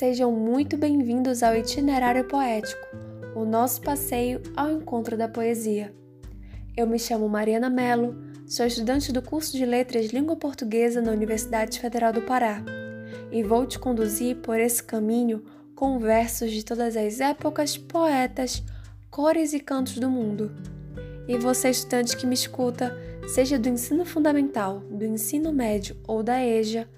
[0.00, 2.80] Sejam muito bem-vindos ao Itinerário Poético,
[3.36, 5.94] o nosso passeio ao encontro da poesia.
[6.74, 8.16] Eu me chamo Mariana Mello,
[8.46, 12.64] sou estudante do curso de Letras Língua Portuguesa na Universidade Federal do Pará
[13.30, 15.44] e vou te conduzir por esse caminho
[15.74, 18.62] com versos de todas as épocas, poetas,
[19.10, 20.50] cores e cantos do mundo.
[21.28, 22.96] E você, estudante que me escuta,
[23.28, 26.88] seja do ensino fundamental, do ensino médio ou da EJA,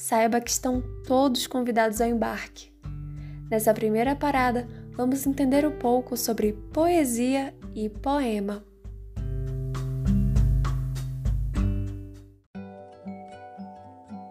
[0.00, 2.72] saiba que estão todos convidados ao embarque.
[3.50, 8.64] Nessa primeira parada, vamos entender um pouco sobre poesia e poema.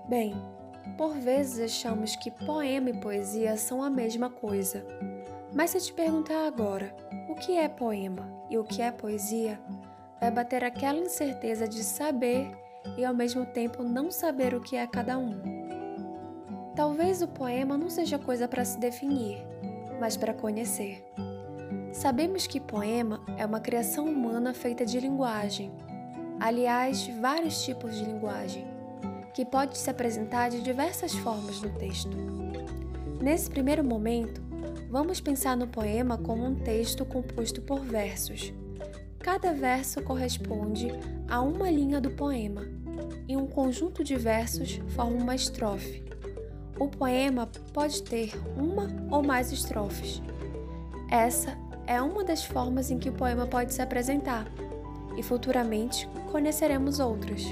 [0.10, 0.34] Bem,
[0.98, 4.84] por vezes achamos que poema e poesia são a mesma coisa.
[5.54, 6.96] Mas se eu te perguntar agora
[7.30, 9.60] o que é poema e o que é poesia,
[10.20, 12.50] vai bater aquela incerteza de saber
[12.98, 15.59] e ao mesmo tempo não saber o que é cada um.
[16.80, 19.46] Talvez o poema não seja coisa para se definir,
[20.00, 21.04] mas para conhecer.
[21.92, 25.74] Sabemos que poema é uma criação humana feita de linguagem,
[26.40, 28.66] aliás, vários tipos de linguagem,
[29.34, 32.16] que pode se apresentar de diversas formas no texto.
[33.22, 34.42] Nesse primeiro momento,
[34.90, 38.54] vamos pensar no poema como um texto composto por versos.
[39.20, 40.88] Cada verso corresponde
[41.28, 42.62] a uma linha do poema,
[43.28, 46.08] e um conjunto de versos forma uma estrofe.
[46.80, 50.22] O poema pode ter uma ou mais estrofes.
[51.12, 54.46] Essa é uma das formas em que o poema pode se apresentar,
[55.18, 57.44] e futuramente conheceremos outras.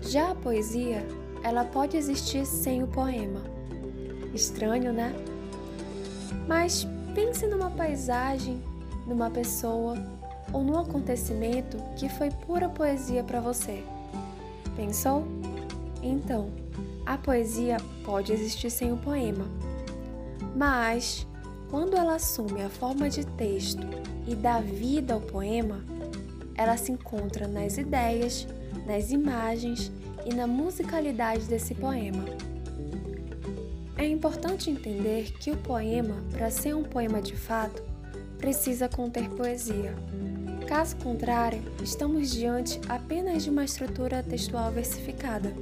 [0.00, 1.06] Já a poesia,
[1.42, 3.42] ela pode existir sem o poema.
[4.32, 5.12] Estranho, né?
[6.46, 8.62] Mas pense numa paisagem,
[9.06, 9.96] numa pessoa
[10.52, 13.84] ou num acontecimento que foi pura poesia para você.
[14.76, 15.24] Pensou?
[16.02, 16.48] Então,
[17.08, 19.46] a poesia pode existir sem o poema.
[20.54, 21.26] Mas,
[21.70, 23.80] quando ela assume a forma de texto
[24.26, 25.82] e dá vida ao poema,
[26.54, 28.46] ela se encontra nas ideias,
[28.86, 29.90] nas imagens
[30.26, 32.26] e na musicalidade desse poema.
[33.96, 37.82] É importante entender que o poema, para ser um poema de fato,
[38.36, 39.94] precisa conter poesia.
[40.66, 45.54] Caso contrário, estamos diante apenas de uma estrutura textual versificada.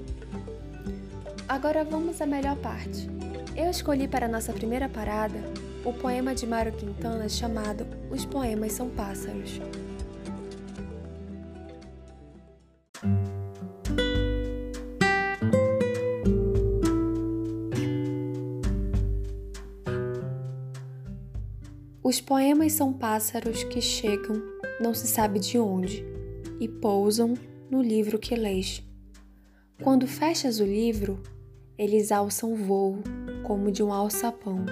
[1.49, 3.09] Agora vamos à melhor parte.
[3.55, 5.39] Eu escolhi para nossa primeira parada
[5.85, 9.61] o poema de Mário Quintana chamado Os Poemas São Pássaros.
[22.03, 24.43] Os poemas são pássaros que chegam,
[24.81, 26.05] não se sabe de onde,
[26.61, 27.35] e pousam
[27.71, 28.83] no livro que lês.
[29.83, 31.21] Quando fechas o livro,
[31.79, 32.99] eles alçam voo
[33.45, 34.65] como de um alçapão.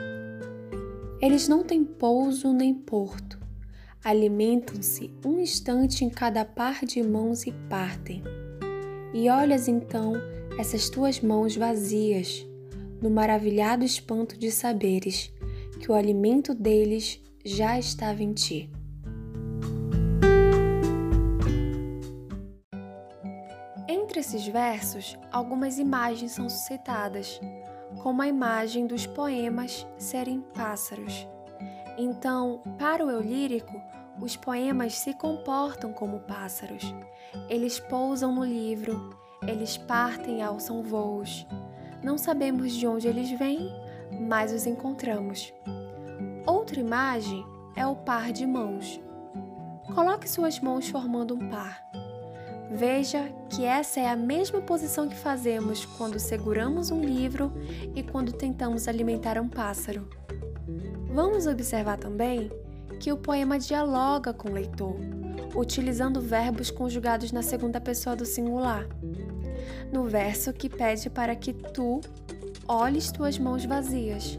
[1.21, 3.39] Eles não têm pouso nem porto,
[4.03, 8.23] alimentam-se um instante em cada par de mãos e partem.
[9.13, 10.15] E olhas então
[10.59, 12.47] essas tuas mãos vazias,
[13.01, 15.33] no maravilhado espanto de saberes
[15.81, 18.71] que o alimento deles já estava em ti.
[24.25, 27.39] Entre esses versos, algumas imagens são suscitadas,
[28.03, 31.29] como a imagem dos poemas serem pássaros.
[31.99, 33.79] Então, para o eu lírico,
[34.19, 36.83] os poemas se comportam como pássaros.
[37.51, 39.15] Eles pousam no livro,
[39.47, 41.47] eles partem e alçam voos.
[42.03, 43.71] Não sabemos de onde eles vêm,
[44.27, 45.53] mas os encontramos.
[46.47, 47.45] Outra imagem
[47.77, 48.99] é o par de mãos.
[49.95, 51.85] Coloque suas mãos formando um par.
[52.75, 57.53] Veja que essa é a mesma posição que fazemos quando seguramos um livro
[57.95, 60.09] e quando tentamos alimentar um pássaro.
[61.13, 62.51] Vamos observar também
[62.99, 64.97] que o poema dialoga com o leitor,
[65.55, 68.87] utilizando verbos conjugados na segunda pessoa do singular.
[69.93, 72.01] No verso que pede para que tu
[72.67, 74.37] olhes tuas mãos vazias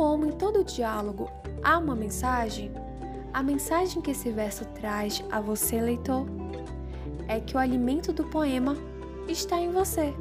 [0.00, 1.30] como em todo diálogo
[1.62, 2.70] há uma mensagem,
[3.34, 6.26] a mensagem que esse verso traz a você, leitor,
[7.30, 8.76] é que o alimento do poema
[9.28, 10.12] está em você.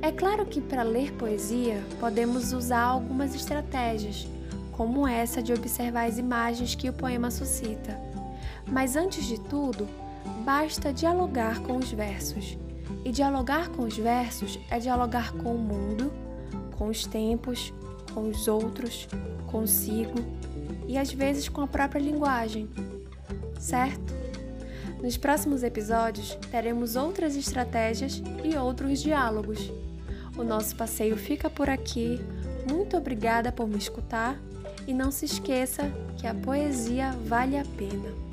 [0.00, 4.26] É claro que para ler poesia podemos usar algumas estratégias,
[4.72, 8.00] como essa de observar as imagens que o poema suscita.
[8.66, 9.86] Mas antes de tudo,
[10.46, 12.56] basta dialogar com os versos.
[13.04, 16.10] E dialogar com os versos é dialogar com o mundo,
[16.78, 17.72] com os tempos,
[18.14, 19.06] com os outros,
[19.46, 20.24] consigo
[20.88, 22.68] e às vezes com a própria linguagem,
[23.58, 24.25] certo?
[25.06, 29.72] Nos próximos episódios teremos outras estratégias e outros diálogos.
[30.36, 32.20] O nosso passeio fica por aqui.
[32.68, 34.36] Muito obrigada por me escutar
[34.84, 35.84] e não se esqueça
[36.18, 38.25] que a poesia vale a pena.